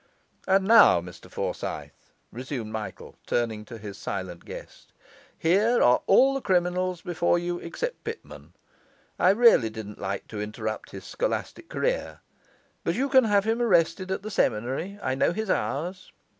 [0.47, 4.93] 'And now, Mr Forsyth,' resumed Michael, turning to his silent guest,
[5.37, 8.53] 'here are all the criminals before you, except Pitman.
[9.19, 12.21] I really didn't like to interrupt his scholastic career;
[12.83, 16.11] but you can have him arrested at the seminary I know his hours.